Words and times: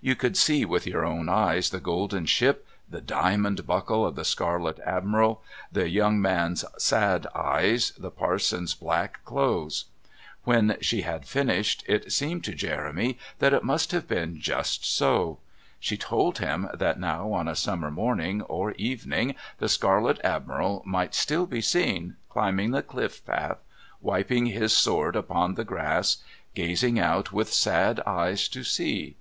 You 0.00 0.16
could 0.16 0.34
see 0.34 0.64
with 0.64 0.86
your 0.86 1.04
own 1.04 1.28
eyes 1.28 1.68
the 1.68 1.78
golden 1.78 2.24
ship, 2.24 2.66
the 2.88 3.02
diamond 3.02 3.66
buckles 3.66 4.08
of 4.08 4.14
the 4.14 4.24
Scarlet 4.24 4.78
Admiral, 4.82 5.42
the 5.70 5.90
young 5.90 6.22
man's 6.22 6.64
sad 6.78 7.26
eyes, 7.34 7.92
the 7.98 8.10
parson's 8.10 8.72
black 8.72 9.22
clothes. 9.26 9.84
When 10.44 10.78
she 10.80 11.02
had 11.02 11.26
finished 11.26 11.84
it 11.86 12.10
seemed 12.12 12.44
to 12.44 12.54
Jeremy 12.54 13.18
that 13.40 13.52
it 13.52 13.62
must 13.62 13.92
have 13.92 14.08
been 14.08 14.40
just 14.40 14.86
so. 14.86 15.40
She 15.78 15.98
told 15.98 16.38
him 16.38 16.66
that 16.72 16.98
now 16.98 17.30
on 17.34 17.46
a 17.46 17.54
summer 17.54 17.90
morning 17.90 18.40
or 18.40 18.70
evening 18.78 19.34
the 19.58 19.68
Scarlet 19.68 20.18
Admiral 20.24 20.82
might 20.86 21.14
still 21.14 21.44
be 21.44 21.60
seen, 21.60 22.16
climbing 22.30 22.70
the 22.70 22.80
cliff 22.82 23.22
path, 23.26 23.58
wiping 24.00 24.46
his 24.46 24.72
sword 24.72 25.14
upon 25.14 25.56
the 25.56 25.62
grass, 25.64 26.24
gazing 26.54 26.98
out 26.98 27.32
with 27.32 27.52
sad 27.52 28.00
eyes 28.06 28.48
to 28.48 28.64
sea. 28.64 29.16